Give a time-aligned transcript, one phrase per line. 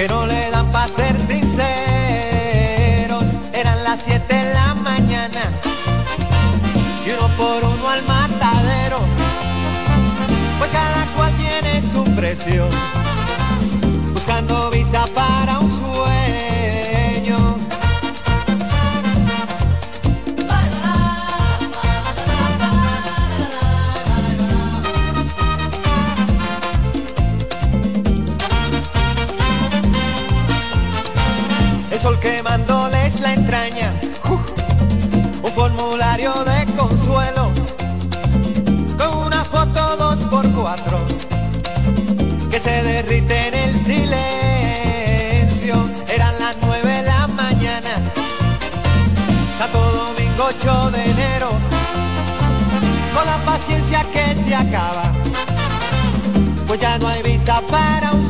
[0.00, 1.58] que no le dan para ser sinceros.
[3.52, 5.42] Eran las 7 de la mañana
[7.04, 9.00] y uno por uno al matadero.
[10.58, 12.66] Pues cada cual tiene su precio,
[14.14, 15.59] buscando visa para
[50.50, 51.48] 8 de enero,
[53.14, 55.12] con la paciencia que se acaba,
[56.66, 58.29] pues ya no hay visa para un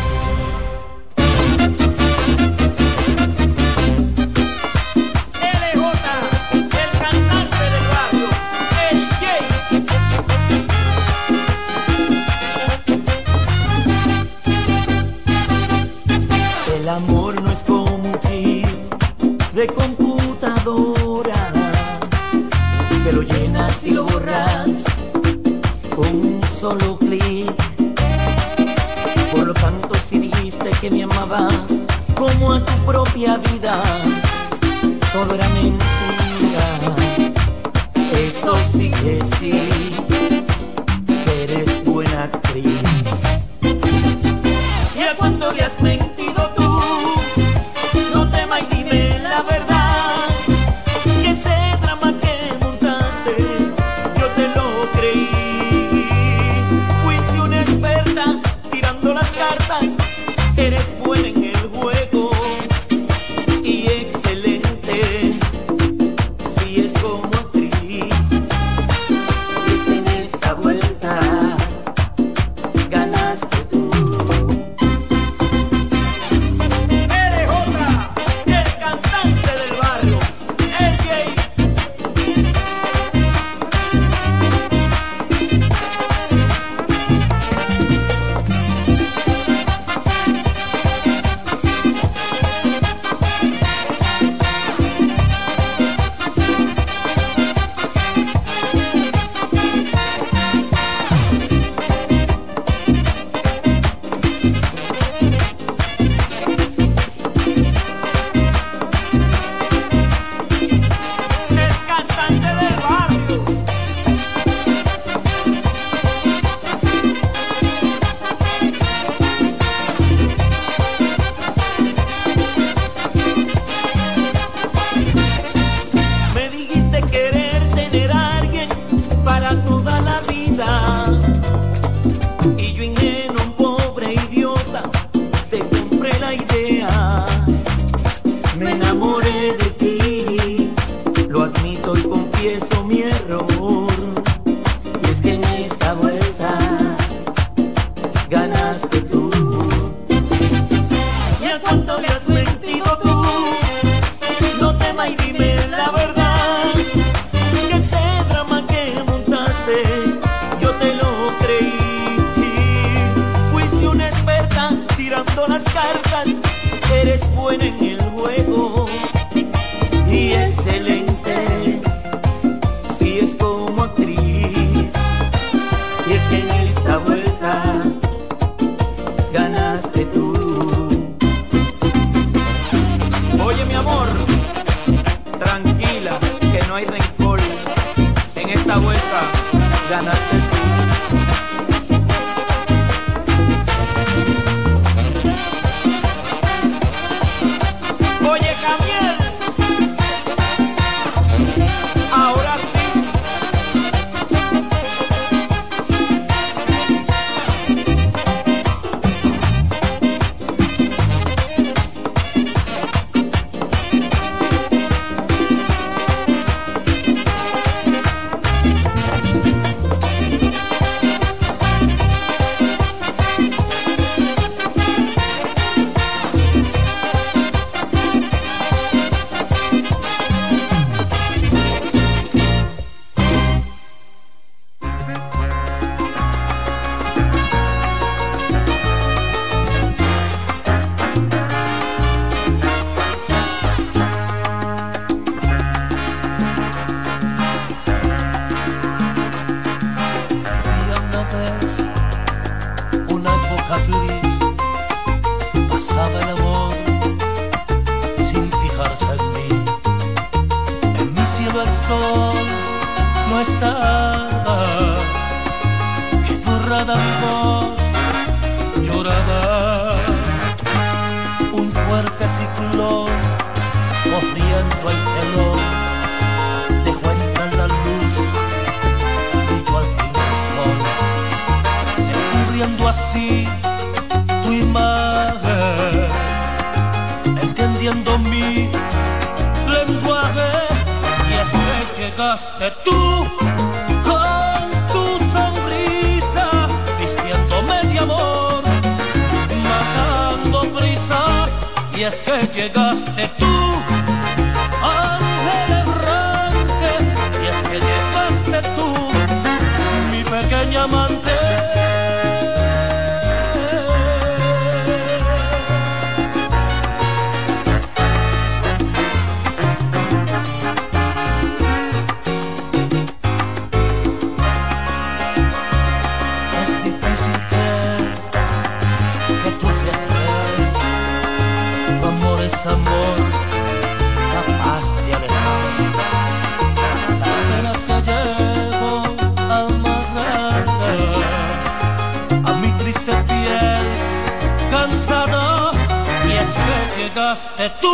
[347.13, 347.91] Llegaste tú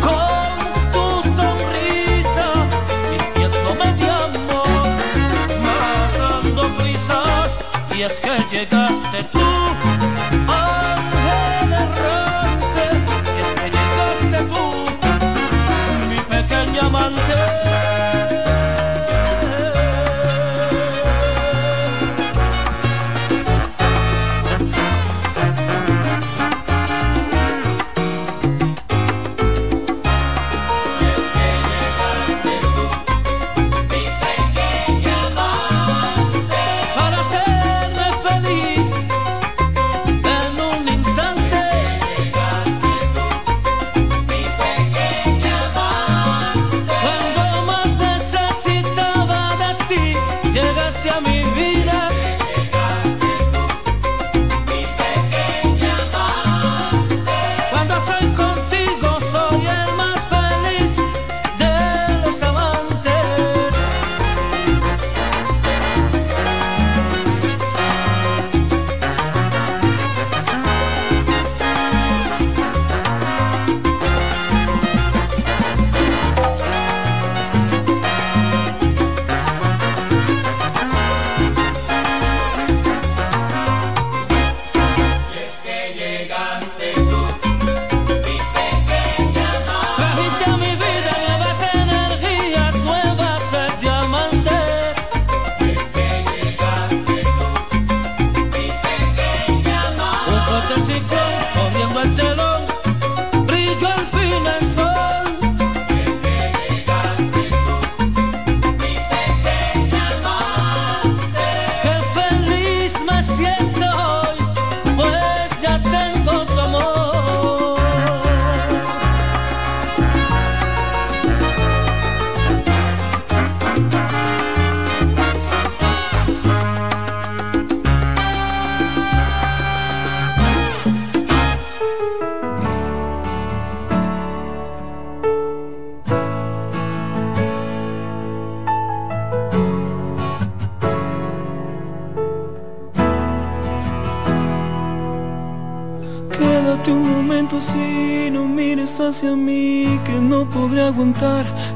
[0.00, 2.52] con tu sonrisa,
[3.10, 4.86] vistiéndome de amor
[5.62, 7.50] matando prisas
[7.96, 10.03] y es que llegaste tú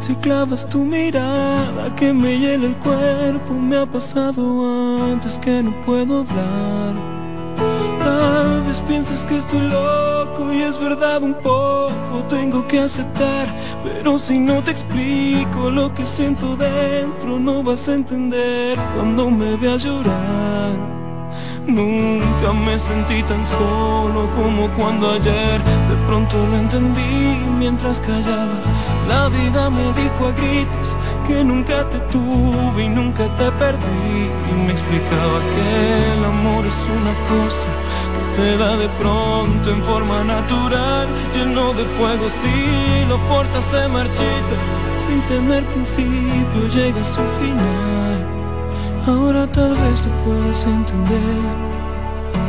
[0.09, 3.53] si clavas tu mirada que me hiela el cuerpo.
[3.53, 4.43] Me ha pasado
[5.13, 6.95] antes que no puedo hablar.
[8.01, 13.47] Tal vez pienses que estoy loco y es verdad un poco, tengo que aceptar,
[13.85, 19.57] pero si no te explico lo que siento dentro, no vas a entender cuando me
[19.57, 20.73] veas llorar.
[21.67, 25.59] Nunca me sentí tan solo como cuando ayer
[25.91, 28.68] de pronto lo entendí mientras callaba.
[29.09, 34.31] La vida me dijo a gritos que nunca te tuve y nunca te perdí.
[34.51, 37.71] Y me explicaba que el amor es una cosa
[38.19, 42.29] que se da de pronto en forma natural, lleno de fuego.
[42.43, 44.57] Si lo forzas se marchita,
[44.99, 48.39] sin tener principio llega a su final.
[49.09, 51.41] Ahora tal vez lo puedas entender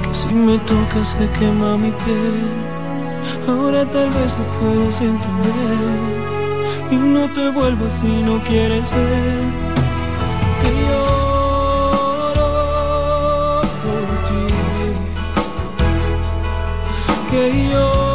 [0.02, 2.50] Que si me tocas se quema mi piel
[3.48, 6.19] Ahora tal vez lo puedas entender
[6.92, 9.44] y no te vuelvas si no quieres ver
[10.62, 12.50] que lloro
[13.84, 14.48] por ti,
[17.32, 18.09] que yo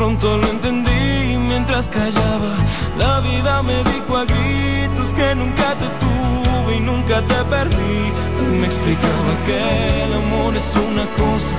[0.00, 2.52] pronto lo entendí mientras callaba.
[2.98, 8.00] La vida me dijo a gritos que nunca te tuve y nunca te perdí.
[8.42, 9.58] Y me explicaba que
[10.04, 11.56] el amor es una cosa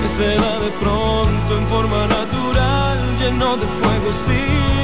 [0.00, 4.08] que se da de pronto en forma natural, lleno de fuego.
[4.24, 4.40] Si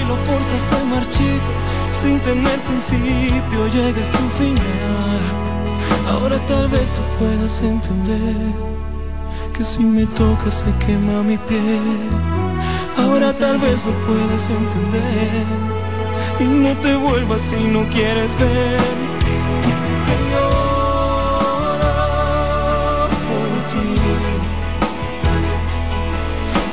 [0.08, 1.50] lo forzas a marchito,
[1.94, 5.20] sin tener principio, llegues tu final.
[6.12, 8.52] Ahora tal vez tú puedas entender
[9.54, 12.47] que si me tocas se quema mi piel.
[12.98, 15.46] Ahora tal vez lo puedas entender
[16.40, 18.80] y no te vuelvas si no quieres ver.
[20.06, 20.68] Que lloro
[23.28, 23.86] por ti,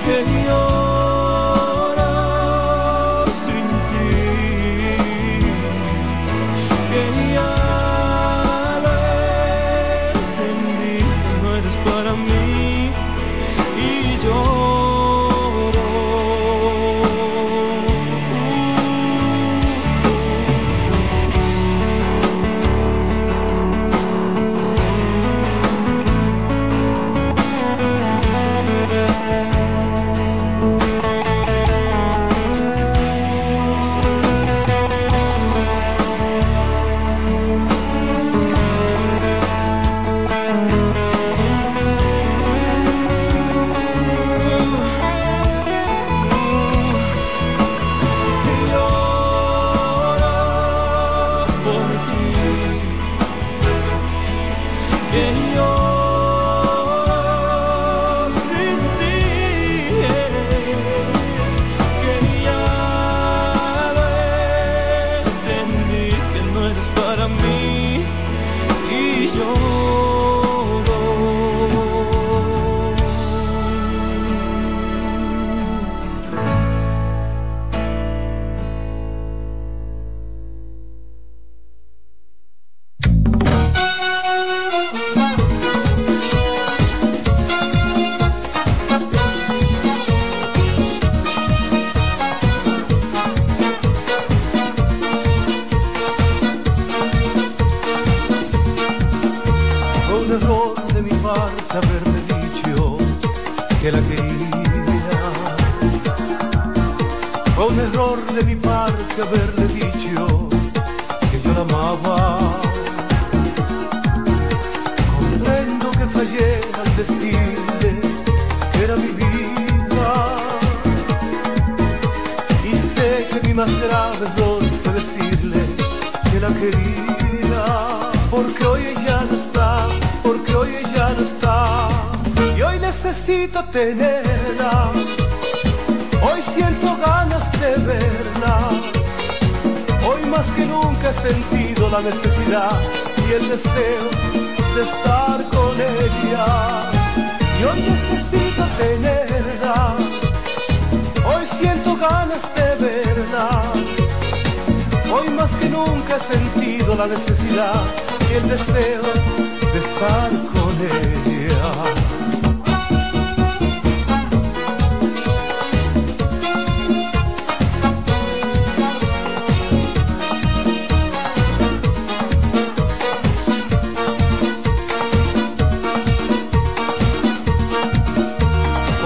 [0.05, 0.84] que lloro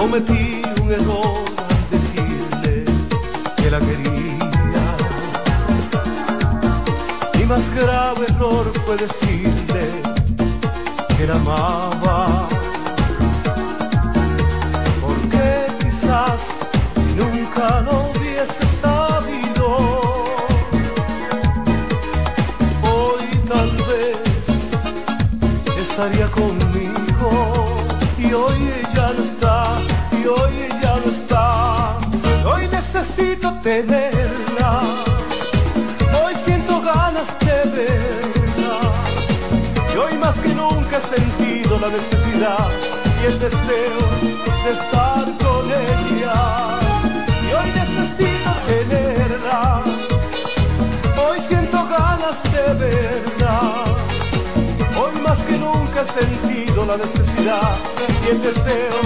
[0.10, 2.84] Cometí un error al decirle
[3.58, 4.84] que la quería.
[7.36, 10.02] Mi más grave error fue decirle
[11.15, 12.09] que la amaba.
[41.00, 42.68] he sentido la necesidad
[43.22, 44.02] y el deseo
[44.64, 46.38] de estar con ella.
[47.46, 49.84] Y hoy necesito tenerla,
[51.24, 53.60] hoy siento ganas de verla.
[55.00, 57.72] Hoy más que nunca he sentido la necesidad
[58.26, 59.00] y el deseo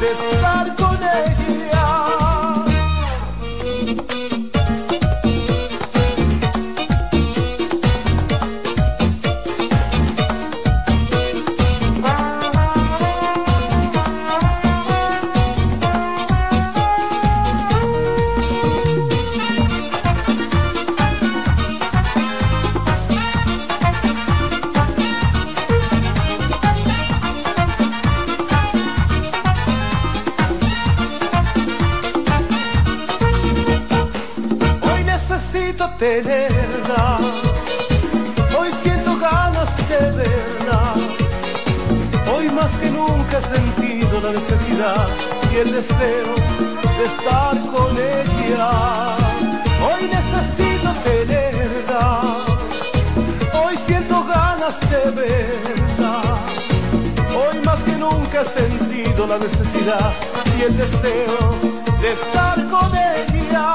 [0.00, 0.93] de estar con ella.
[44.24, 45.06] La necesidad
[45.52, 46.34] y el deseo
[46.98, 49.16] de estar con ella.
[49.84, 52.22] Hoy necesito tenerla,
[53.62, 56.22] hoy siento ganas de verla.
[57.36, 60.12] Hoy más que nunca he sentido la necesidad
[60.58, 61.38] y el deseo
[62.00, 63.74] de estar con ella.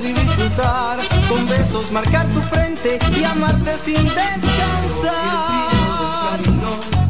[0.00, 0.98] Y disfrutar.
[1.28, 5.10] Con besos marcar tu frente y amarte sin descansar.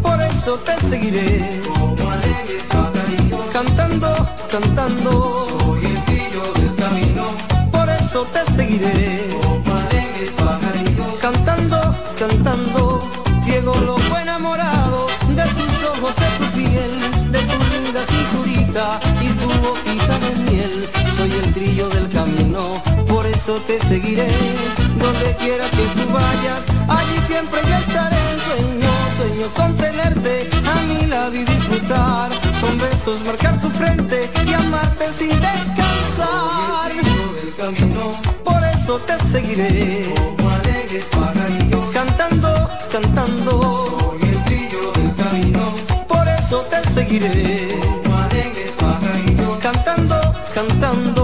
[0.02, 1.60] Por eso te seguiré.
[3.52, 5.46] Cantando, cantando.
[5.60, 7.24] Soy el trillo del camino.
[7.70, 9.28] Por eso te seguiré.
[11.20, 12.98] Cantando, cantando.
[13.42, 19.48] Ciego loco enamorado de tus ojos, de tu piel, de tu linda cinturita y tu
[19.62, 20.01] boquita
[23.42, 24.28] eso te seguiré.
[24.98, 28.22] Donde quiera que tú vayas, allí siempre yo estaré.
[28.46, 32.30] Sueño, sueño con tenerte a mi lado y disfrutar.
[32.60, 36.92] Con besos marcar tu frente y amarte sin descansar.
[38.44, 40.14] Por eso te seguiré.
[41.92, 43.52] Cantando, cantando.
[43.98, 45.74] Soy el trillo del camino.
[46.06, 47.76] Por eso te seguiré.
[49.60, 51.21] Cantando, cantando.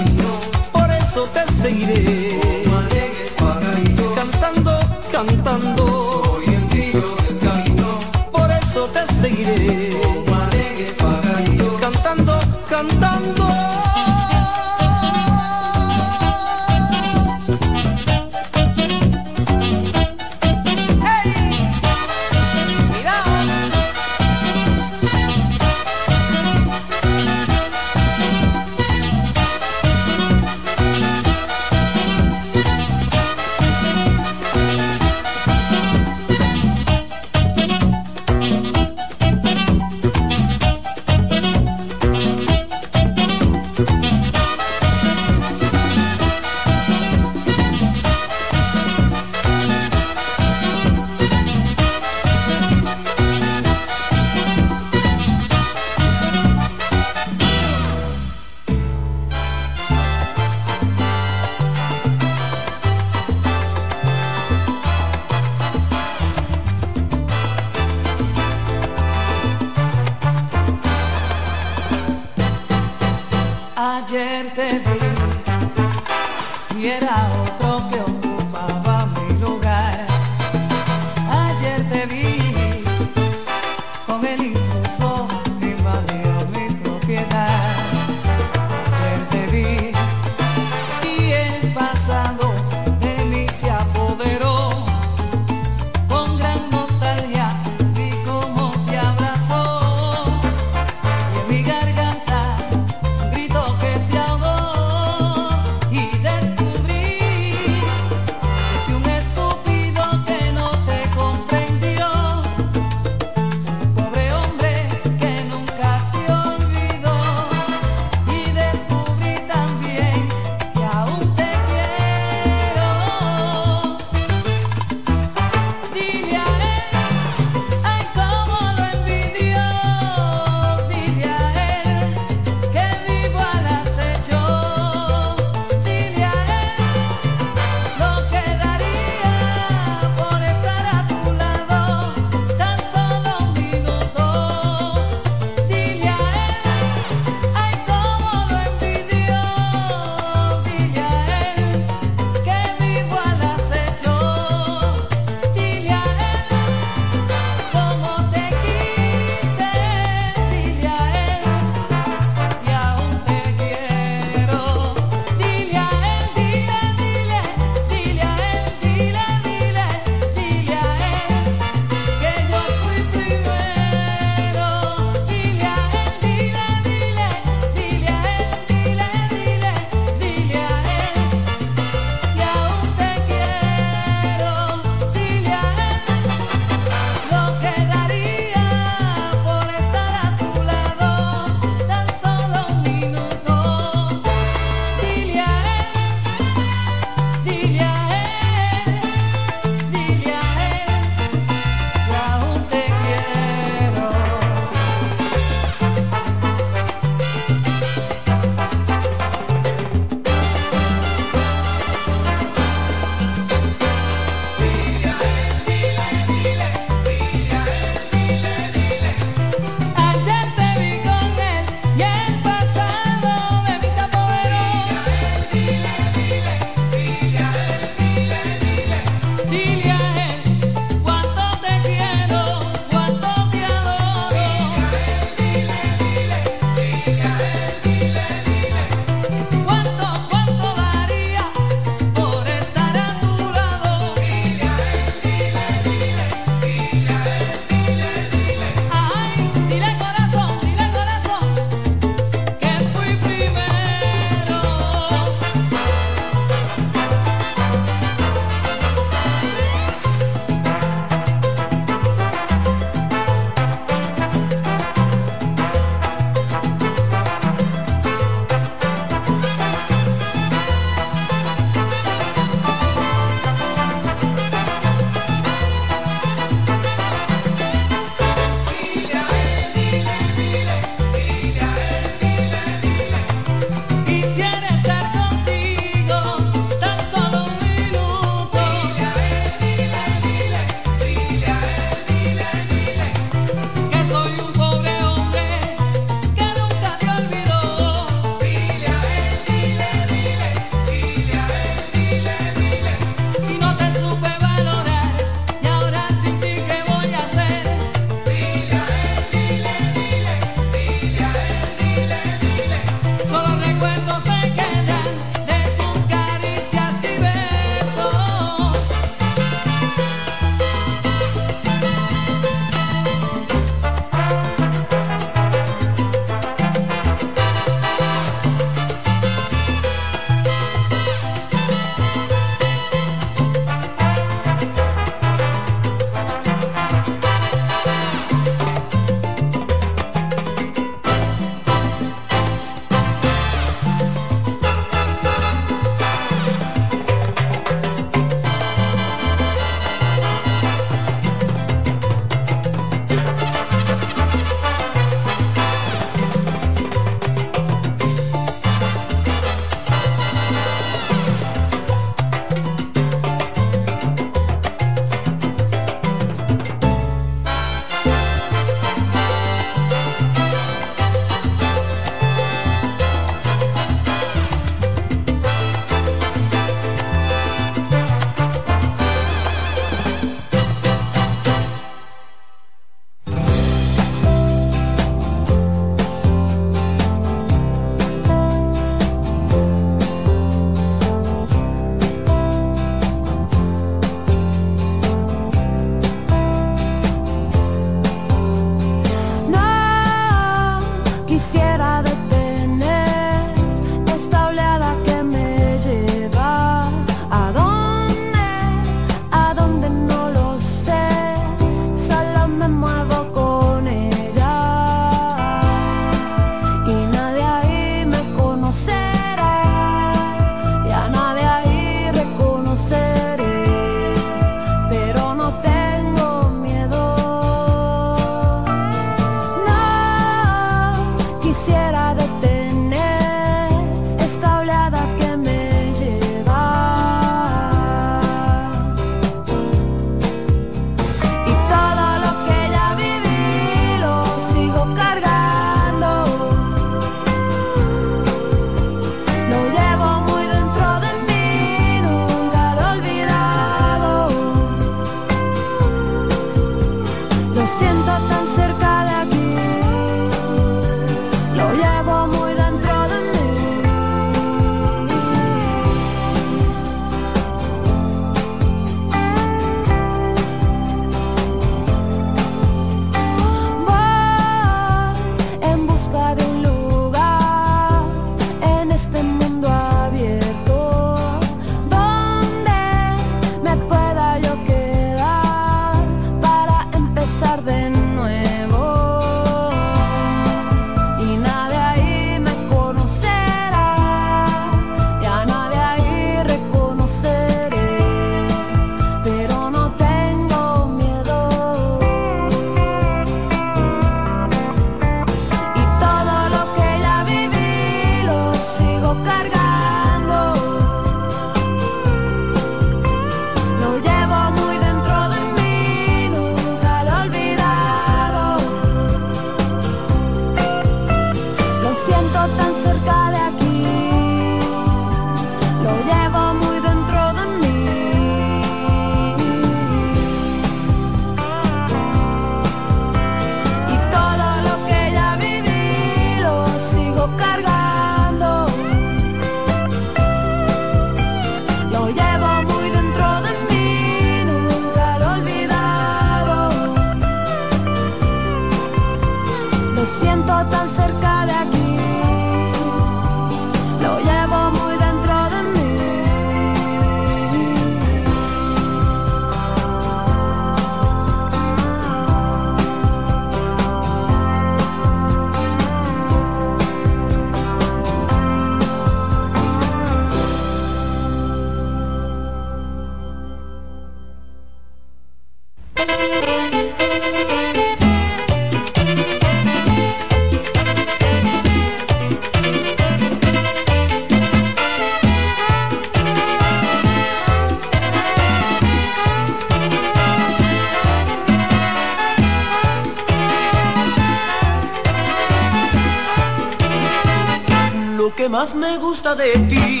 [598.44, 600.00] que más me gusta de ti,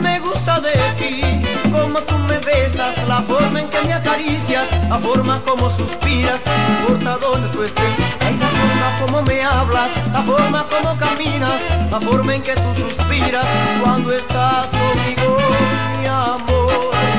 [0.00, 1.22] me gusta de ti,
[1.72, 6.92] como tú me besas, la forma en que me acaricias, la forma como suspiras, no
[6.92, 7.98] importa donde tú estés,
[8.38, 11.60] la forma como me hablas, la forma como caminas,
[11.90, 13.46] la forma en que tú suspiras.
[13.82, 15.36] Cuando estás conmigo,
[16.00, 17.09] mi amor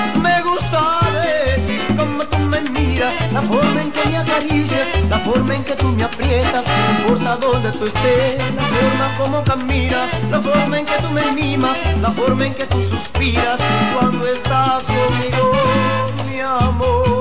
[2.26, 6.04] tú me miras, la forma en que me acaricias, la forma en que tú me
[6.04, 11.10] aprietas, no importa donde tú estés, la forma como caminas, la forma en que tú
[11.12, 13.60] me mimas, la forma en que tú suspiras
[13.94, 15.52] cuando estás conmigo,
[16.30, 17.21] mi amor.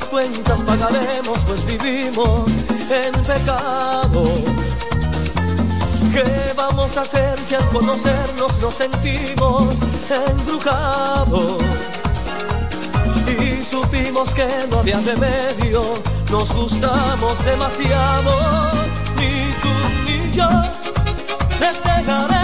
[0.00, 2.50] Las cuentas pagaremos, pues vivimos
[2.90, 4.24] en pecado.
[6.12, 9.74] ¿Qué vamos a hacer si al conocernos nos sentimos
[10.28, 11.62] embrujados?
[13.26, 15.82] Y supimos que no había remedio,
[16.30, 18.70] nos gustamos demasiado,
[19.16, 19.72] ni tú
[20.06, 20.48] ni yo
[21.60, 22.39] les dejaremos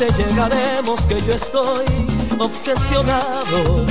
[0.00, 1.84] parte llegaremos, que yo estoy
[2.38, 3.84] obsesionado.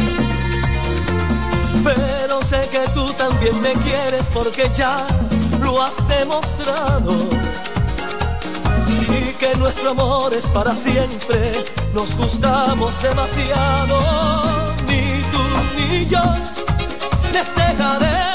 [1.83, 5.05] Pero sé que tú también me quieres porque ya
[5.61, 7.13] lo has demostrado.
[8.87, 13.99] Y que nuestro amor es para siempre, nos gustamos demasiado.
[14.87, 15.43] Ni tú
[15.77, 16.23] ni yo
[17.33, 18.28] les dejaremos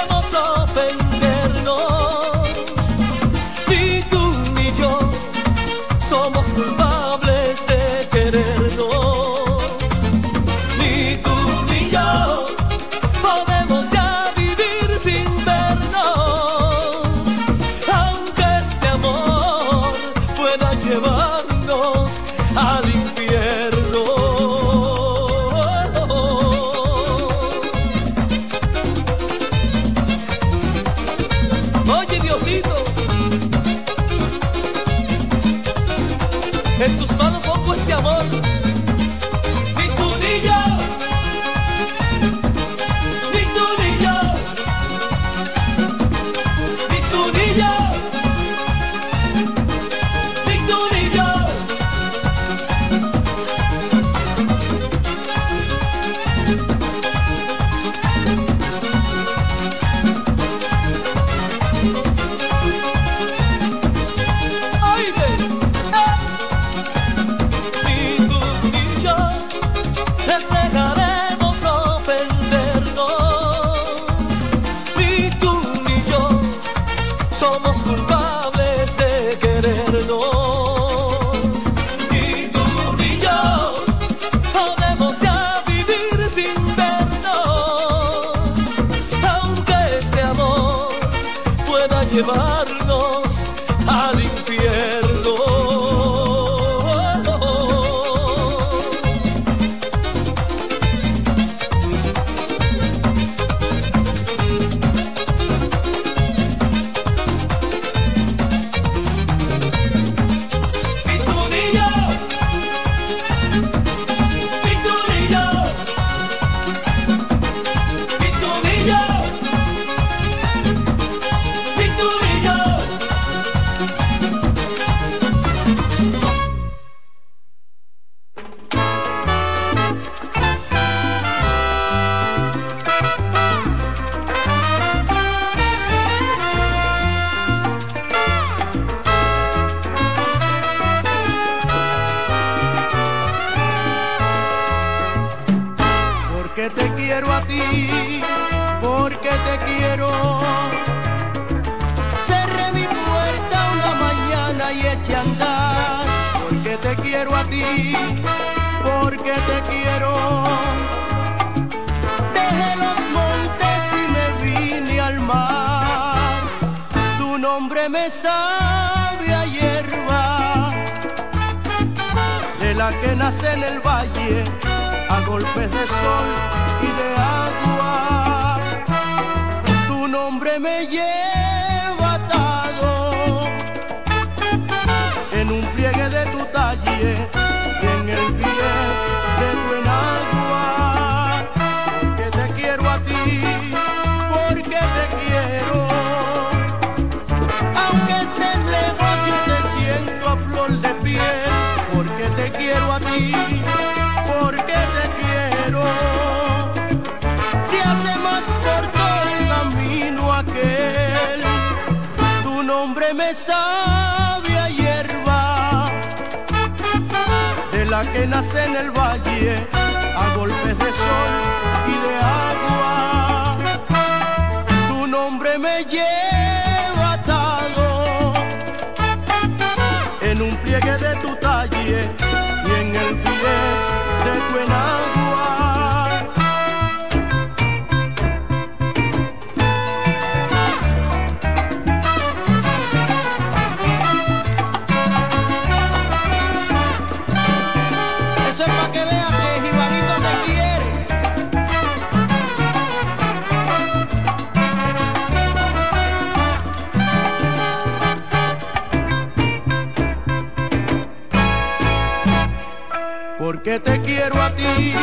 [263.64, 264.94] que te quiero a ti,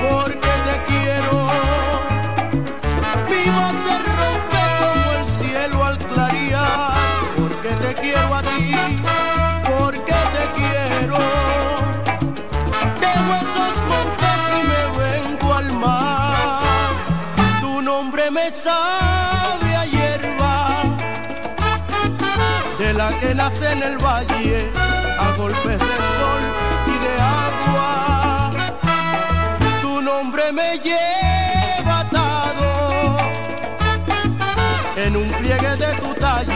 [0.00, 1.46] porque te quiero.
[3.28, 6.94] Mi voz se rompe como el cielo al clarear,
[7.36, 8.74] porque te quiero a ti,
[9.68, 11.18] porque te quiero.
[12.98, 16.92] Dejo esos montes y me vengo al mar,
[17.60, 20.82] tu nombre me sabe a hierba,
[22.78, 24.72] de la que nace en el valle
[25.20, 26.15] a golpes de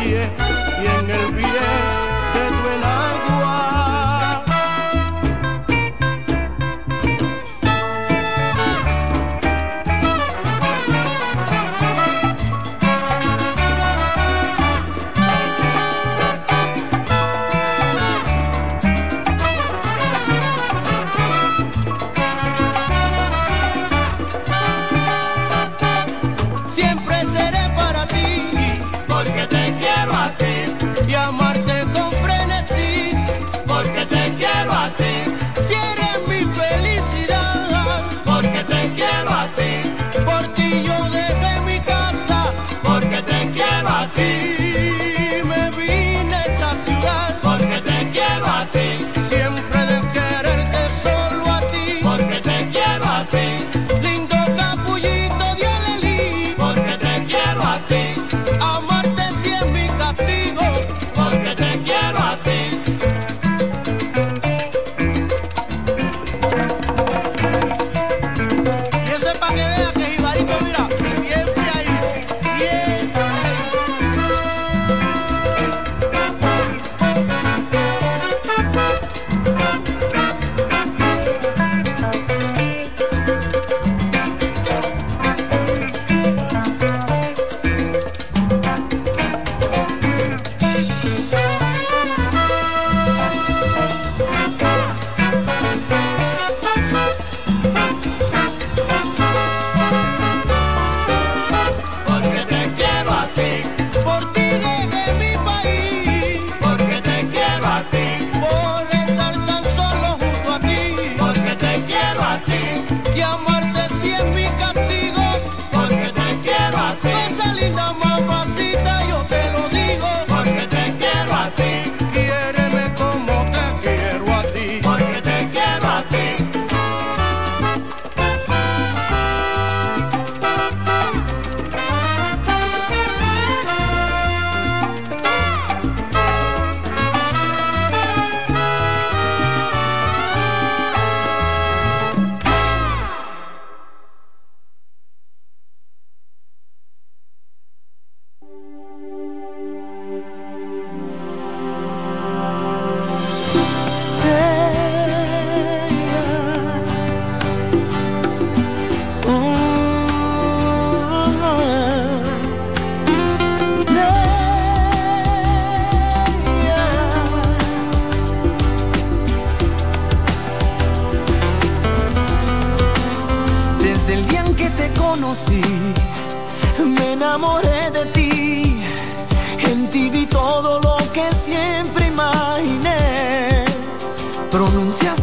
[0.03, 0.29] pie
[0.83, 1.67] y en el pie
[2.35, 3.20] de tu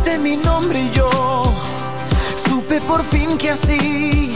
[0.07, 1.09] Pronunciaste mi nombre y yo
[2.47, 4.31] supe por fin que así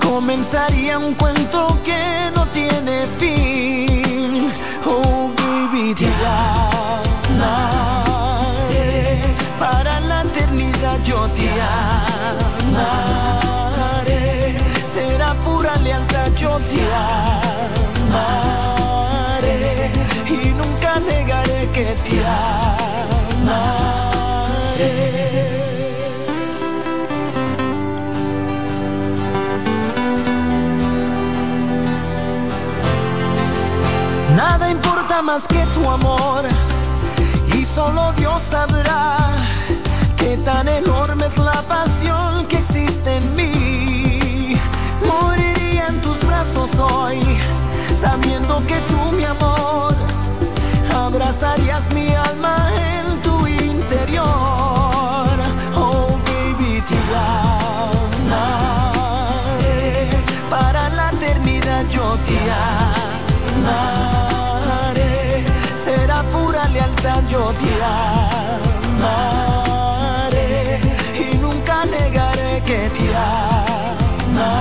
[0.00, 4.50] comenzaría un cuento que no tiene fin.
[4.86, 6.08] Oh, baby, te
[7.34, 7.52] amaré.
[9.58, 11.50] Para la eternidad yo te
[12.70, 14.56] amaré.
[14.94, 16.82] Será pura lealtad, yo te
[18.08, 19.92] amaré.
[20.26, 24.05] Y nunca negaré que te amaré.
[34.36, 36.44] Nada importa más que tu amor
[37.54, 39.16] y solo Dios sabrá
[40.18, 41.85] qué tan enorme es la pasión
[63.66, 65.44] amaré.
[65.84, 67.72] Será pura lealtad, yo te
[69.02, 70.80] amaré.
[71.14, 74.52] Y nunca negaré que te amaré.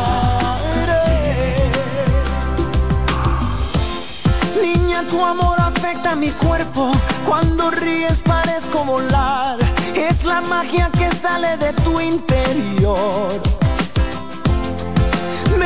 [4.61, 6.91] Niña, tu amor afecta mi cuerpo.
[7.25, 9.57] Cuando ríes parezco volar.
[9.95, 13.31] Es la magia que sale de tu interior.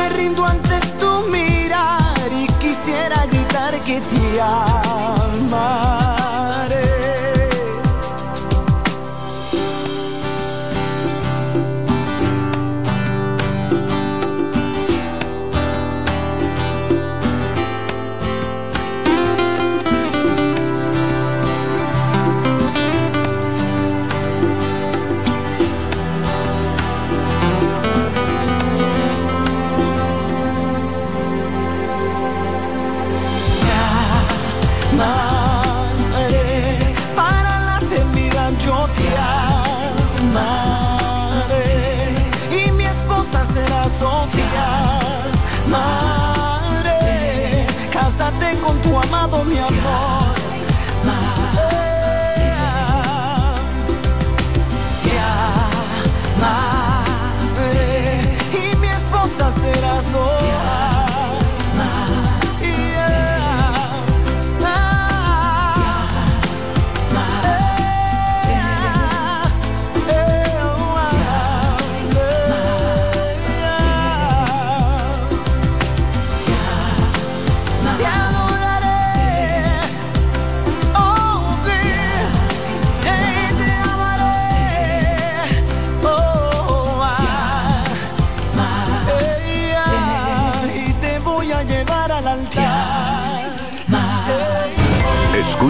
[0.00, 5.99] Me rindo ante tu mirar y quisiera gritar que te amaré.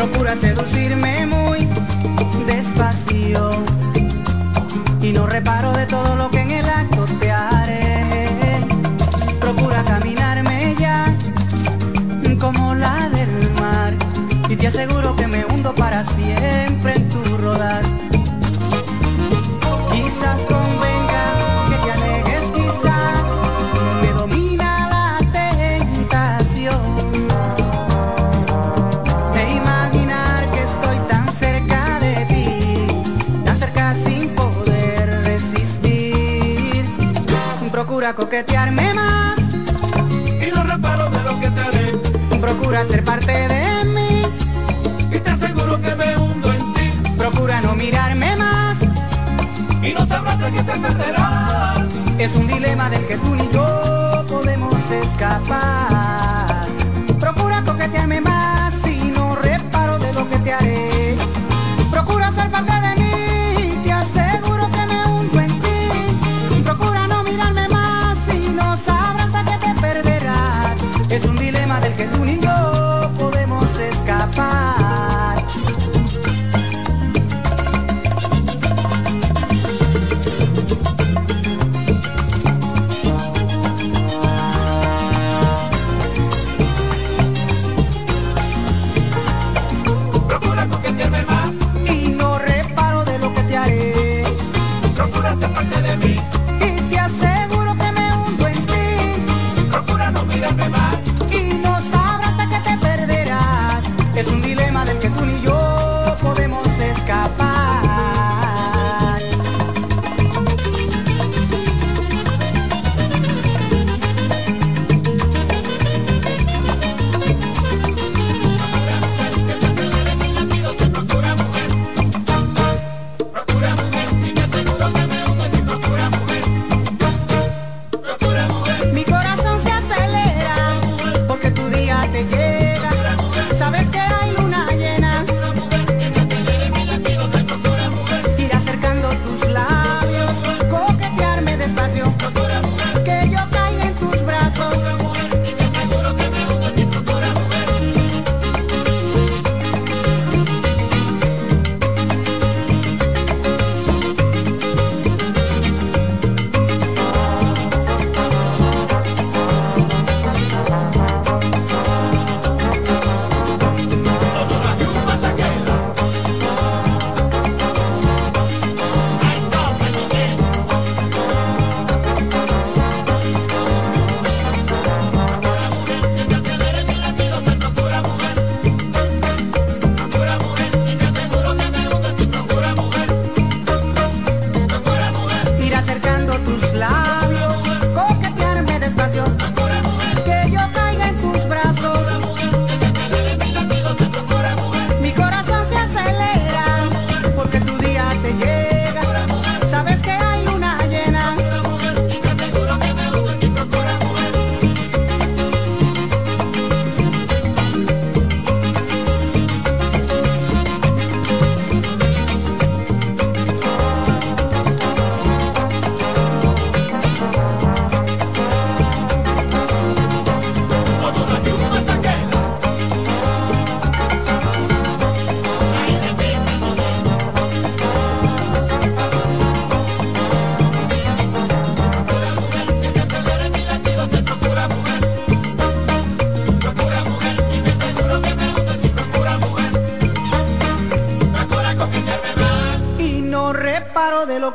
[0.00, 1.68] Procura seducirme muy
[2.46, 3.50] despacio
[5.02, 8.64] y no reparo de todo lo que en el acto te haré.
[9.38, 11.04] Procura caminarme ya
[12.40, 13.92] como la del mar
[14.48, 16.69] y te aseguro que me hundo para siempre
[52.18, 56.29] Es un dilema del que tú ni yo podemos escapar.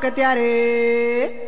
[0.02, 1.45] Reparo de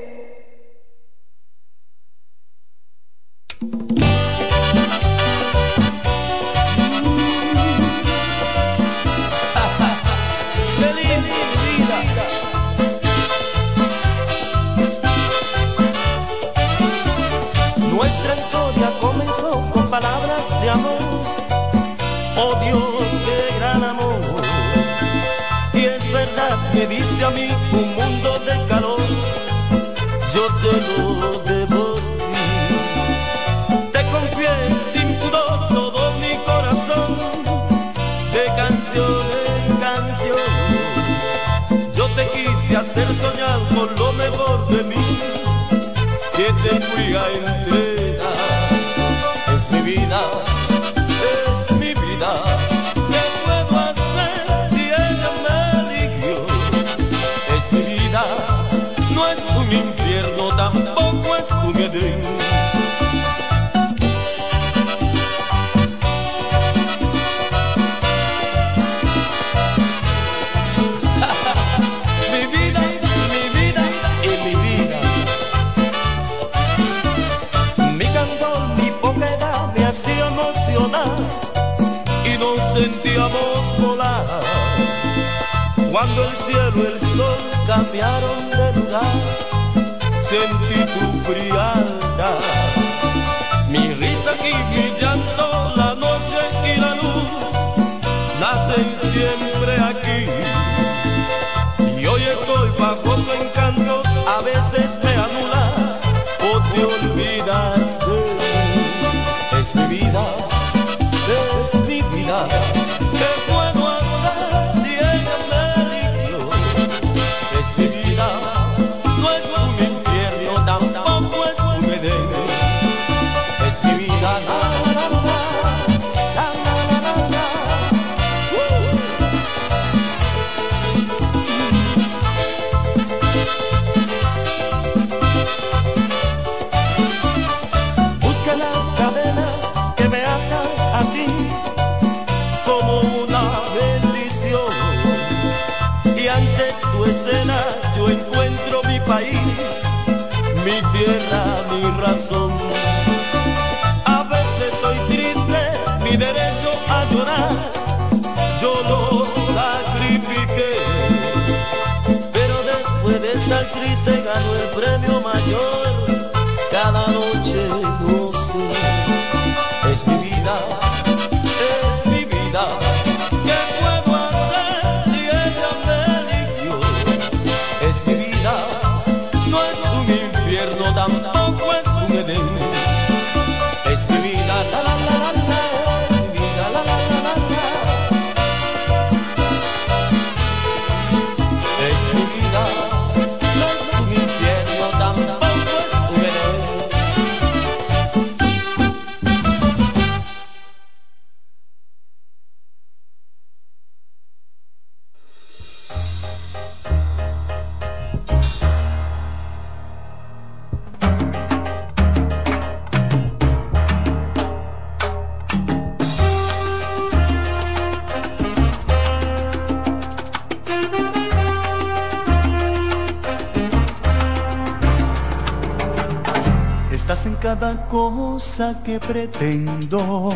[227.28, 230.30] en cada cosa que pretendo,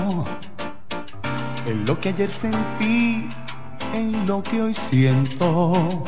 [1.66, 3.30] en lo que ayer sentí,
[3.94, 6.04] en lo que hoy siento,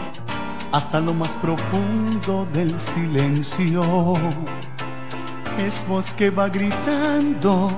[0.73, 3.81] hasta lo más profundo del silencio.
[5.57, 7.69] Es voz que va gritando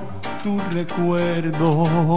[0.42, 2.16] tu recuerdo.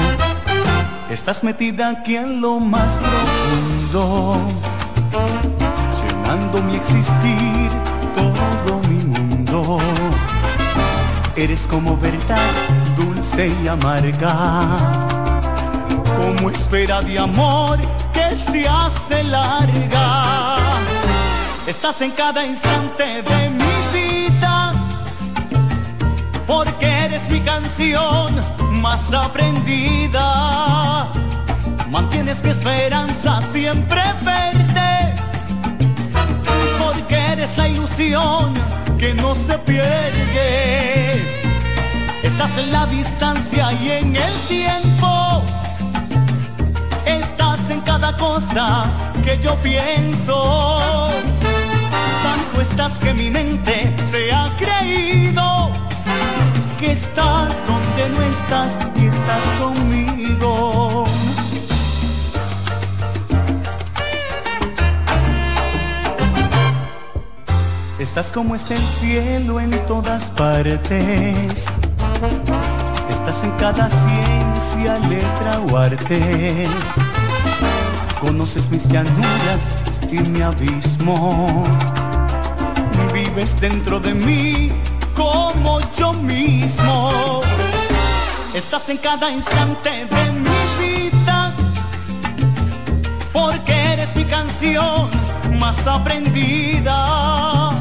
[1.11, 4.37] Estás metida aquí en lo más profundo,
[6.01, 7.69] llenando mi existir,
[8.15, 9.77] todo mi mundo.
[11.39, 12.51] Eres como verdad
[12.97, 14.77] dulce y amarga,
[16.17, 17.79] como espera de amor
[18.11, 20.57] que se hace larga.
[21.65, 24.73] Estás en cada instante de mi vida,
[26.45, 28.35] porque eres mi canción
[28.81, 31.07] más aprendida.
[31.89, 35.15] Mantienes mi esperanza siempre verde,
[36.77, 41.21] porque eres la ilusión que no se pierde.
[42.21, 45.41] Estás en la distancia y en el tiempo.
[47.05, 48.83] Estás en cada cosa
[49.23, 51.09] que yo pienso.
[52.23, 55.71] Tanto estás que mi mente se ha creído
[56.77, 60.88] que estás donde no estás y estás conmigo.
[68.09, 71.67] Estás como está el cielo en todas partes.
[73.07, 76.67] Estás en cada ciencia, letra o arte.
[78.19, 79.75] Conoces mis llanuras
[80.11, 81.63] y mi abismo.
[83.13, 84.71] Vives dentro de mí
[85.15, 87.41] como yo mismo.
[88.55, 91.53] Estás en cada instante de mi vida.
[93.31, 95.11] Porque eres mi canción
[95.59, 97.78] más aprendida.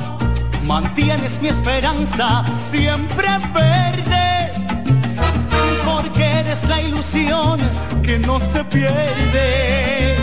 [0.68, 4.52] Mantienes mi esperanza siempre verde.
[5.86, 7.58] Porque eres la ilusión
[8.02, 10.14] que no se pierde.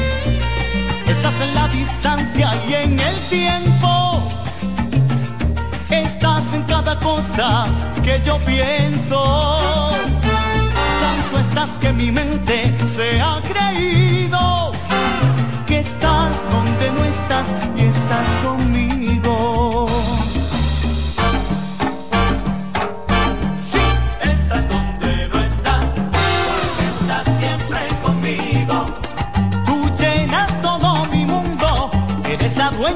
[1.08, 4.30] Estás en la distancia y en el tiempo.
[5.90, 7.66] Estás en cada cosa
[8.04, 9.52] que yo pienso.
[11.02, 14.74] Tanto estás que mi mente se ha creído
[15.66, 20.15] que estás donde no estás y estás conmigo.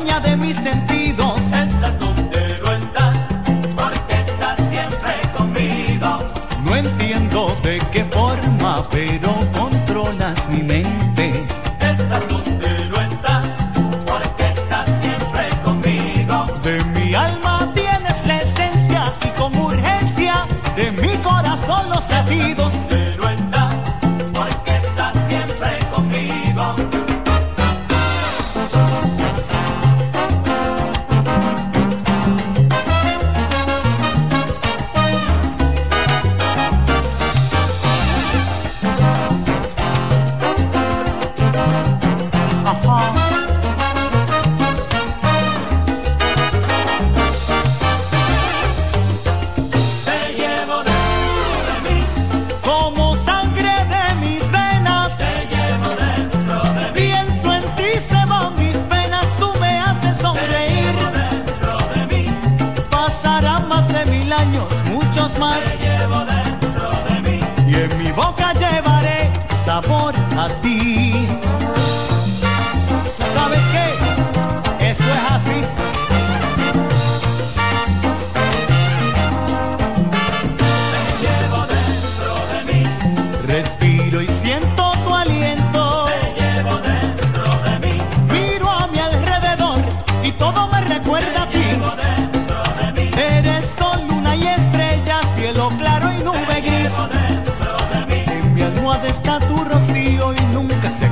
[0.10, 1.40] Dueña de mis sentidos.
[1.40, 3.18] Estás donde no estás,
[3.76, 6.18] porque estás siempre conmigo.
[6.64, 9.19] No entiendo de qué forma, pero
[68.10, 69.30] mi boca llevaré
[69.64, 71.49] sabor a ti.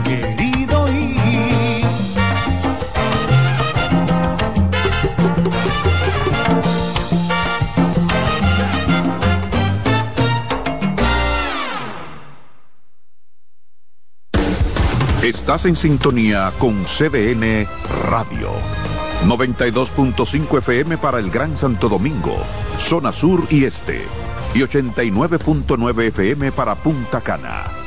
[0.07, 0.47] Querido.
[15.27, 17.67] Estás en sintonía con CDN
[18.09, 18.51] Radio.
[19.25, 22.38] 92.5 FM para el Gran Santo Domingo,
[22.79, 24.05] zona sur y este.
[24.53, 27.86] Y 89.9 FM para Punta Cana.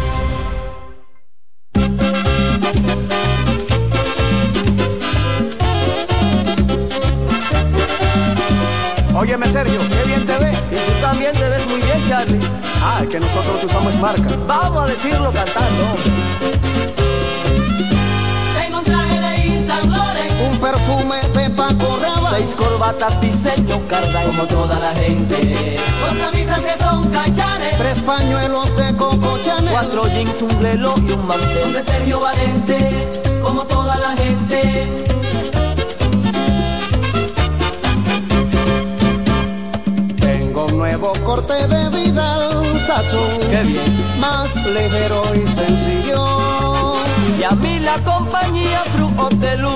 [22.91, 25.77] Corbatas, diseño, carda como toda la gente.
[26.01, 29.71] Con camisas que son cachares, Tres pañuelos de Coco Chanel.
[29.71, 31.73] Cuatro jeans, un reloj y un son mantel.
[31.73, 33.07] de Sergio Valente,
[33.43, 34.89] como toda la gente.
[40.19, 43.39] Tengo un nuevo corte de Vidal Sassoon.
[43.49, 44.19] Qué bien.
[44.19, 46.95] Más ligero y sencillo.
[47.39, 49.71] Y a mí la compañía Blue Hotelum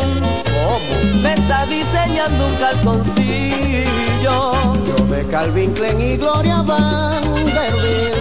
[0.55, 0.84] ¿Cómo?
[1.21, 3.85] Me está diseñando un calzoncillo.
[4.23, 8.15] Yo de Calvin Klein y Gloria Vanderbilt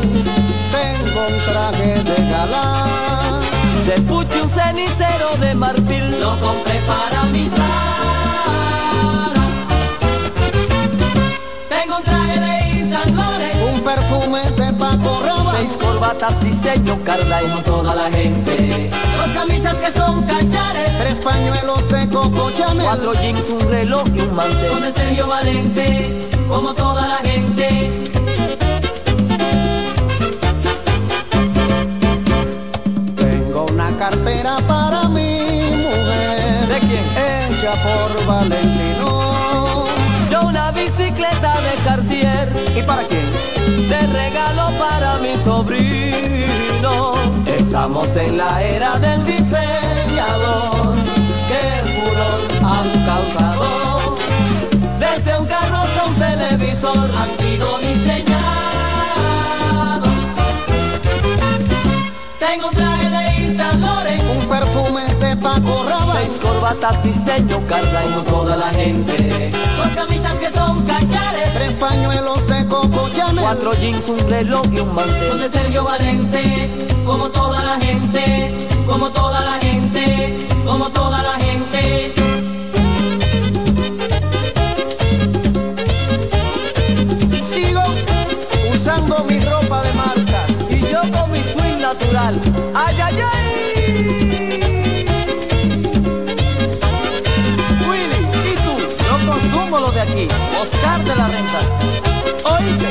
[0.72, 3.40] tengo un traje de gala.
[3.86, 6.20] De puchi un cenicero de marfil.
[6.20, 8.13] Lo compré para mi sala.
[13.84, 15.58] Laurent, Un perfume de Paco Rabanne.
[15.58, 18.90] Seis corbatas, diseño, carda como toda la gente.
[19.16, 22.84] Dos camisas que son cachares, Tres pañuelos de Coco Chanel.
[22.84, 24.80] Cuatro jeans, un reloj y un mantel.
[24.82, 27.90] de Sergio Valente, como toda la gente.
[33.16, 35.40] Tengo una cartera para mi
[35.76, 36.68] mujer.
[36.68, 37.04] ¿De quién?
[37.16, 39.84] Hecha por Valentino.
[40.30, 42.52] Yo una bicicleta de Cartier.
[42.76, 43.33] ¿Y para quién?
[43.88, 47.14] De regalo para mi sobrino.
[47.46, 50.94] Estamos en la era del diseñador.
[51.48, 54.16] Que furor han causado.
[54.98, 57.10] Desde un carro hasta un televisor.
[57.18, 58.34] Han sido diseñados.
[62.38, 62.70] Tengo
[65.44, 66.20] Paco Rabanne.
[66.24, 69.50] Seis corbatas, diseño, carda como toda la gente.
[69.76, 73.44] Dos camisas que son cachares, Tres pañuelos de Coco Chanel.
[73.44, 75.38] Cuatro jeans, un reloj y un son mantel.
[75.40, 76.70] de Sergio Valente,
[77.04, 82.14] como toda la gente, como toda la gente, como toda la gente.
[87.52, 87.82] Sigo
[88.74, 90.70] usando mi ropa de marcas.
[90.70, 92.40] Y yo con mi swing natural.
[92.74, 94.33] ¡Ay, ay, ay!
[100.14, 100.28] Aquí.
[100.60, 101.60] Oscar de la Renta.
[102.54, 102.88] Oíste.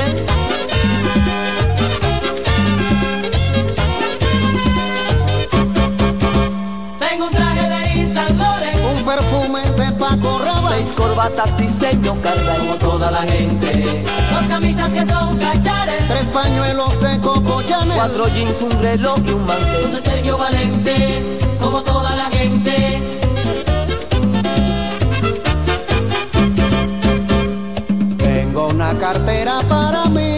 [0.00, 0.26] ¿eh?
[6.98, 10.76] Tengo un traje de Laurent, Un perfume de Paco Rabanne.
[10.76, 14.04] Seis corbatas, diseño, carda como toda la gente.
[14.32, 17.96] Dos camisas que son cachares, Tres pañuelos de Coco Chanel.
[17.96, 19.92] Cuatro jeans, un reloj y un mantel.
[19.92, 22.93] de Sergio Valente, como toda la gente.
[29.04, 30.32] Cartera para mi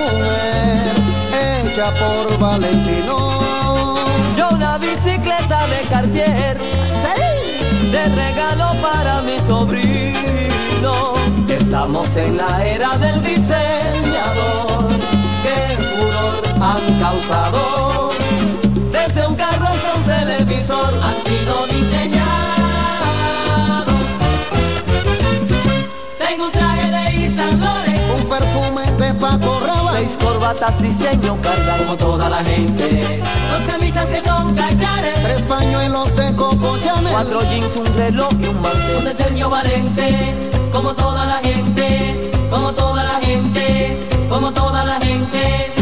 [0.00, 0.94] mujer.
[1.40, 3.16] Hecha por Valentino.
[4.36, 6.58] Yo una bicicleta de Cartier.
[7.92, 10.94] De regalo para mi sobrino.
[11.48, 14.88] Estamos en la era del diseñador.
[15.44, 15.58] Que
[15.88, 18.10] furor han causado.
[18.96, 20.90] Desde un carro hasta un televisor.
[21.04, 22.28] Han sido diseñados.
[26.18, 26.57] Tengo un
[29.20, 29.98] Paco Rabanne.
[29.98, 33.20] Seis corbatas, diseño, carda como toda la gente.
[33.50, 37.12] Dos camisas que son cachares, Tres pañuelos de Coco Chanel.
[37.12, 39.04] Cuatro jeans, un reloj y un mantel.
[39.04, 40.34] de Sergio Valente,
[40.72, 45.77] como toda la gente, como toda la gente, como toda la gente.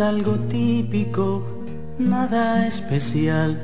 [0.00, 1.44] algo típico,
[1.98, 3.56] nada especial,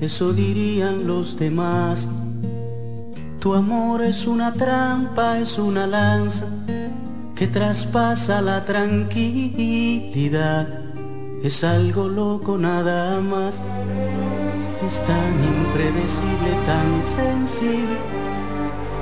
[0.00, 2.08] eso dirían los demás.
[3.40, 6.46] Tu amor es una trampa, es una lanza
[7.34, 10.68] que traspasa la tranquilidad.
[11.42, 13.62] Es algo loco nada más.
[14.86, 17.96] Es tan impredecible, tan sensible,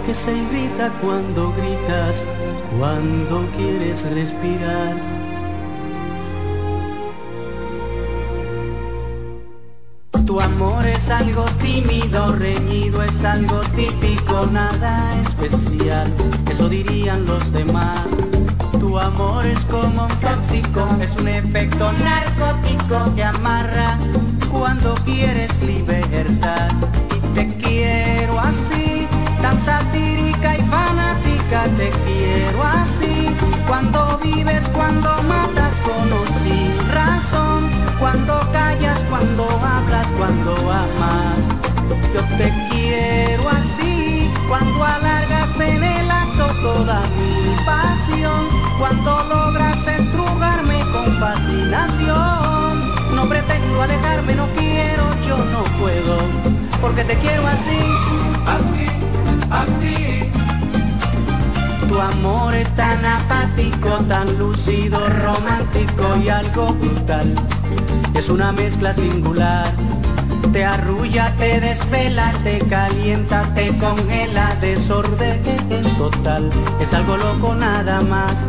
[0.06, 2.22] que se irrita cuando gritas,
[2.78, 5.17] cuando quieres respirar.
[11.08, 16.06] Es algo tímido, reñido, es algo típico, nada especial,
[16.50, 18.04] eso dirían los demás.
[18.78, 23.98] Tu amor es como un tóxico, es un efecto narcótico que amarra
[24.52, 26.72] cuando quieres libertad.
[27.16, 29.06] Y te quiero así,
[29.40, 33.34] tan satírica y fanática, te quiero así.
[33.66, 38.38] Cuando vives, cuando matas con o sin razón, cuando
[39.08, 41.48] cuando hablas, cuando amas.
[42.14, 48.46] Yo te quiero así, cuando alargas en el acto toda mi pasión,
[48.78, 53.14] cuando logras estrujarme con fascinación.
[53.14, 56.18] No pretendo alejarme, no quiero, yo no puedo,
[56.80, 57.78] porque te quiero así,
[58.46, 58.86] así,
[59.50, 60.37] así.
[61.98, 67.34] Tu amor es tan apático, tan lúcido, romántico y algo brutal.
[68.14, 69.66] Es una mezcla singular.
[70.52, 75.42] Te arrulla, te desvela, te calienta, te congela, desorden
[75.98, 76.48] total.
[76.80, 78.46] Es algo loco nada más.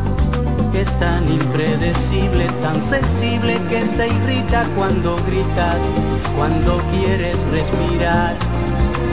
[0.75, 5.81] Es tan impredecible, tan sensible que se irrita cuando gritas,
[6.37, 8.35] cuando quieres respirar.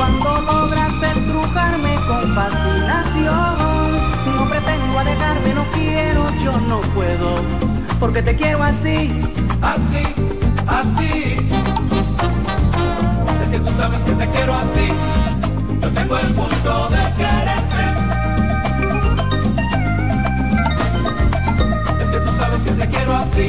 [0.00, 3.56] cuando logras estrujarme con fascinación.
[4.34, 7.44] No pretendo alejarme, no quiero, yo no puedo,
[7.98, 9.10] porque te quiero así,
[9.60, 10.02] así,
[10.66, 11.36] así.
[13.42, 14.88] Es que tú sabes que te quiero así.
[15.82, 17.84] Yo tengo el gusto de quererte.
[22.00, 23.46] Es que tú sabes que te quiero así.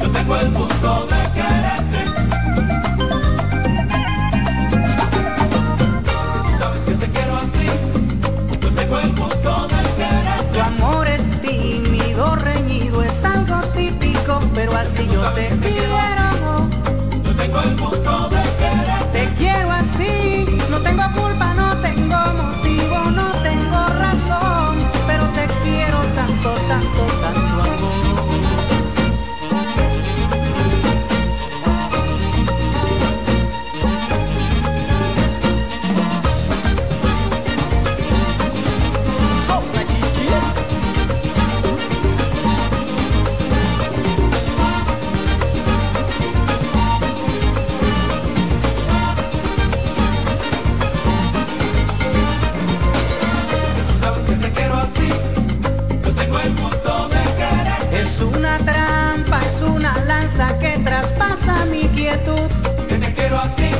[0.00, 1.87] Yo tengo el gusto de quererte.
[15.28, 16.68] Así yo te quiero.
[17.24, 18.47] Yo tengo el gusto de
[61.70, 62.48] mi quietud.
[62.88, 63.70] Que te quiero así.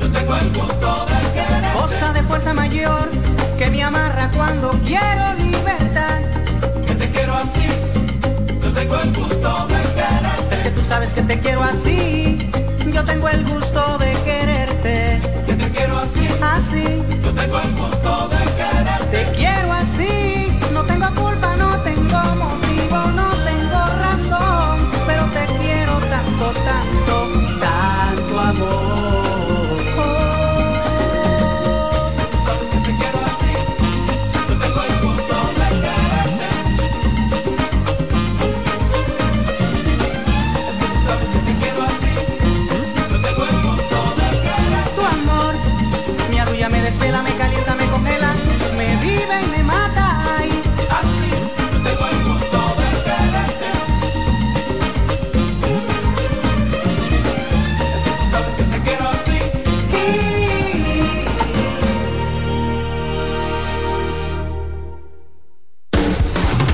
[0.00, 1.78] Yo tengo el gusto de quererte.
[1.80, 3.10] Cosa de fuerza mayor
[3.58, 6.20] que me amarra cuando quiero libertad.
[6.86, 7.66] Que te quiero así.
[8.62, 10.54] Yo tengo el gusto de quererte.
[10.54, 12.50] Es que tú sabes que te quiero así.
[12.92, 15.20] Yo tengo el gusto de quererte.
[15.46, 16.28] Que te quiero así.
[16.42, 17.02] Así.
[17.22, 19.24] Yo tengo el gusto de quererte.
[19.24, 20.23] Te quiero así.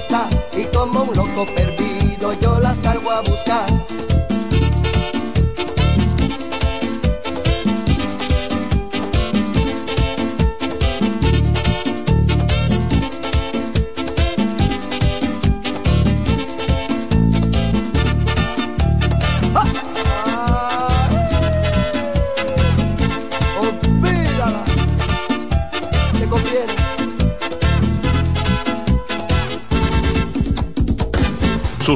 [0.00, 1.79] está y como un loco perdido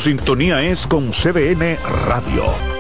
[0.05, 2.74] sintonía es con CBN Radio.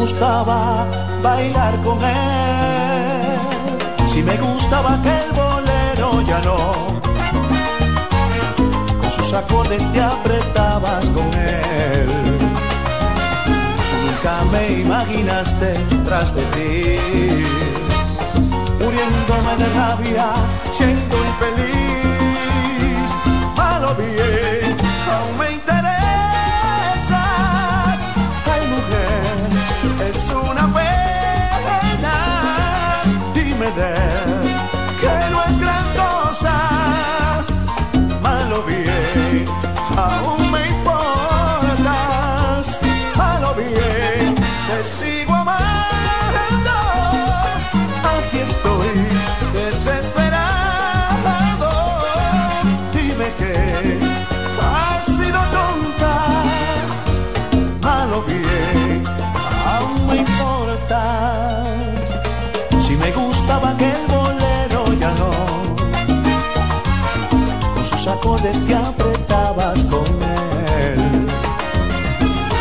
[0.00, 0.86] Gustaba
[1.22, 3.38] bailar con él,
[4.10, 6.58] si me gustaba aquel bolero ya no.
[9.00, 12.08] Con sus acordes te apretabas con él.
[14.02, 15.70] Nunca me imaginaste
[16.06, 16.80] tras de ti,
[18.80, 20.28] muriéndome de rabia,
[20.72, 23.10] siendo infeliz,
[23.54, 24.59] malo bien,
[68.20, 71.26] acordes te apretabas con él.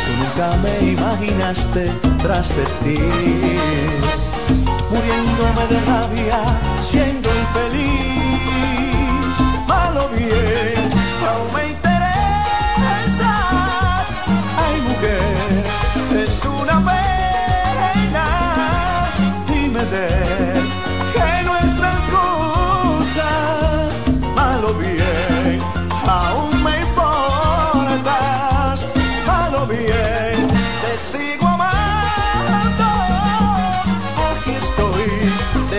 [0.06, 1.92] Tú nunca me imaginaste
[2.24, 3.02] tras de ti,
[4.90, 6.40] muriéndome de rabia,
[6.82, 7.89] siendo infeliz,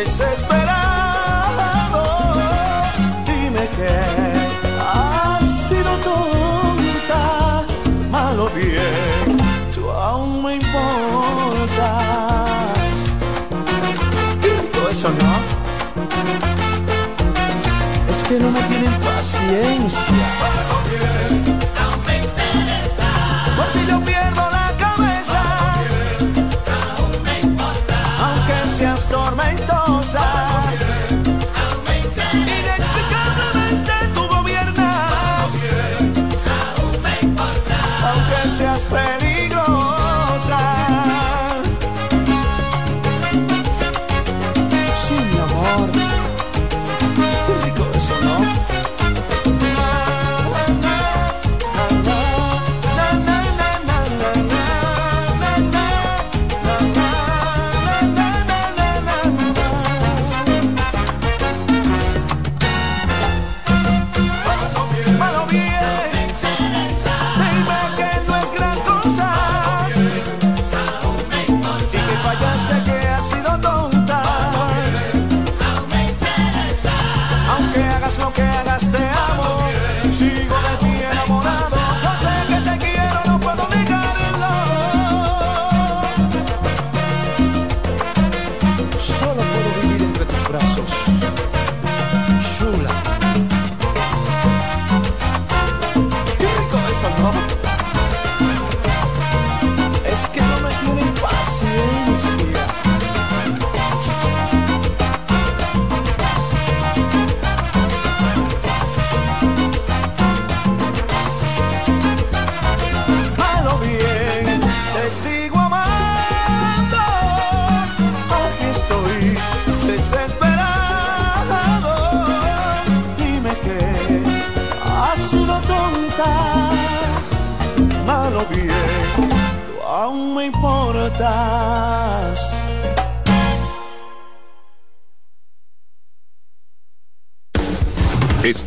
[0.00, 2.02] desesperado,
[3.26, 3.92] dime que
[4.80, 7.22] has sido tonta,
[8.10, 9.26] malo bien,
[9.74, 10.70] tú aún me importas.
[14.72, 15.32] Todo eso no.
[18.10, 20.26] Es que no me tienen paciencia.
[20.70, 21.59] Porque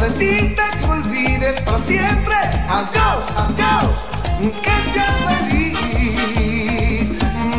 [0.00, 2.36] Decirte que me olvides para siempre.
[2.68, 3.90] Adiós, adiós,
[4.62, 7.08] que seas feliz.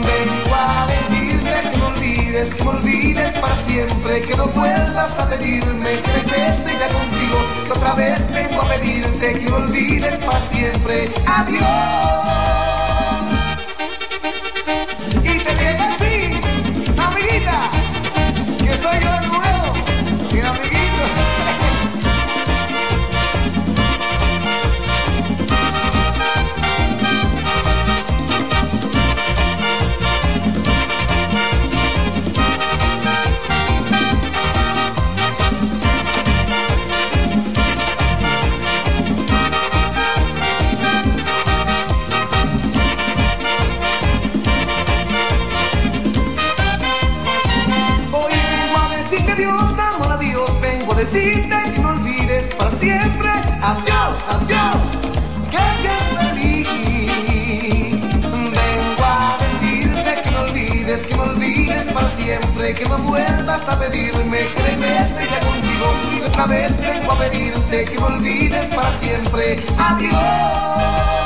[0.09, 5.29] Vengo a decirte que me olvides, que me olvides para siempre, que no vuelvas a
[5.29, 10.39] pedirme que regrese ya contigo, que otra vez vengo a pedirte que me olvides para
[10.47, 11.11] siempre.
[11.25, 12.68] Adiós.
[62.75, 65.87] Que no vuelvas a pedirme regrese ya contigo.
[66.15, 69.63] Y otra vez vengo a pedirte que no olvides para siempre.
[69.75, 71.18] Adiós.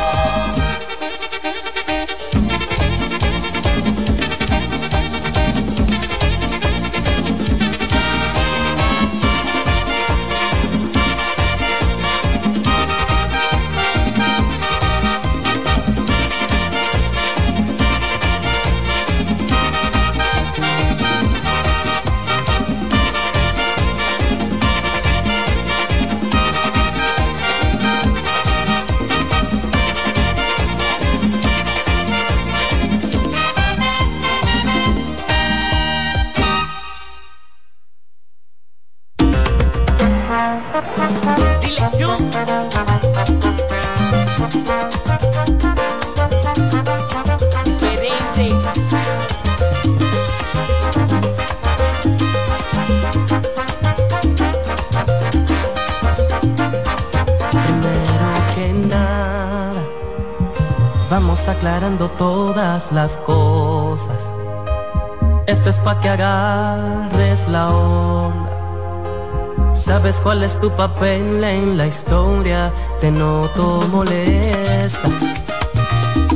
[70.43, 72.71] Es tu papel en la historia?
[72.99, 75.07] Te noto molesta.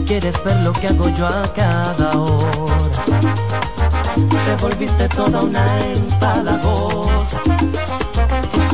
[0.05, 3.19] Quieres ver lo que hago yo a cada hora.
[4.45, 7.39] Te volviste toda una empalagosa.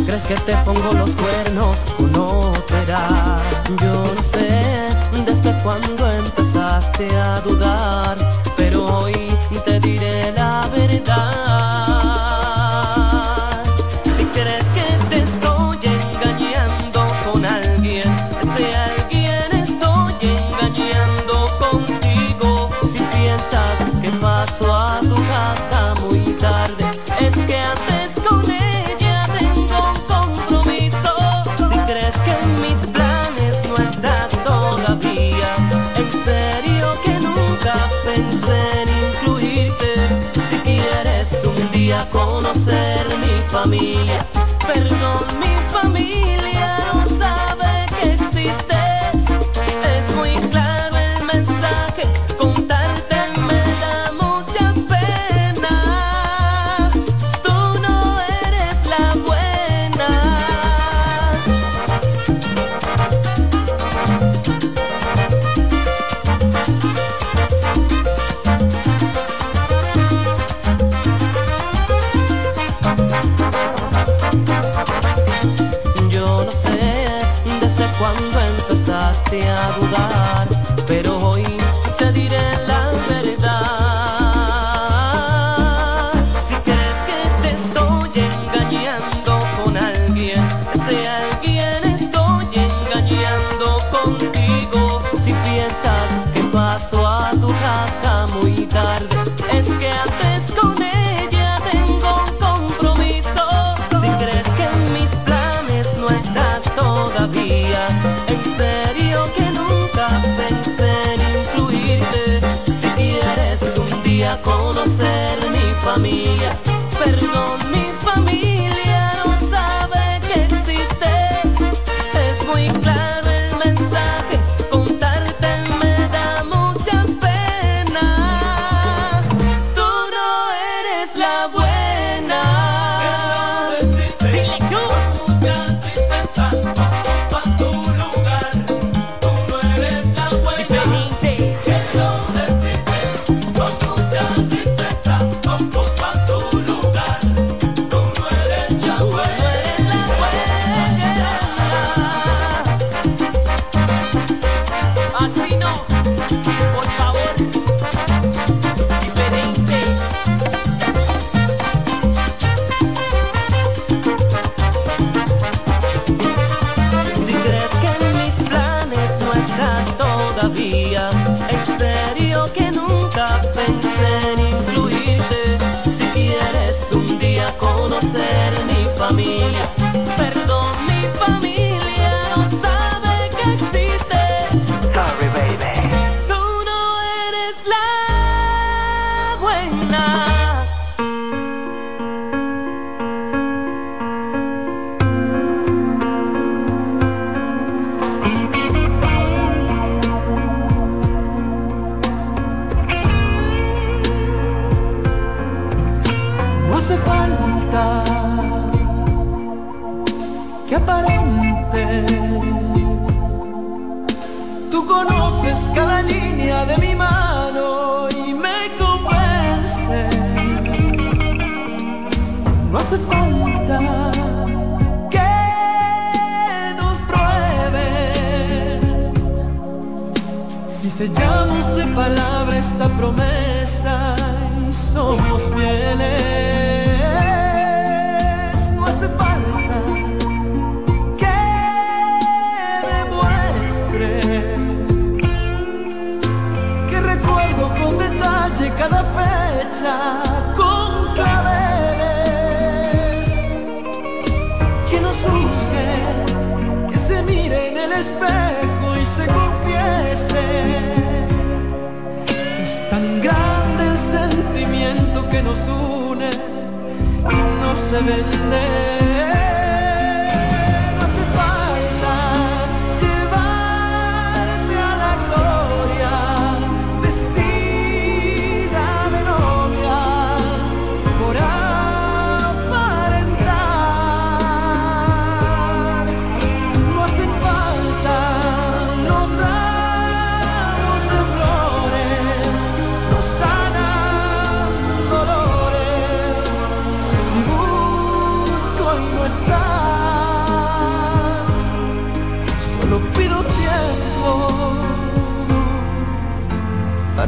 [0.05, 3.37] ¿Crees que te pongo los cuernos o no será?
[3.81, 4.89] Yo no sé
[5.25, 8.17] desde cuándo empezaste a dudar,
[8.55, 9.35] pero hoy
[9.65, 12.02] te diré la verdad.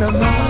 [0.06, 0.45] Para amar.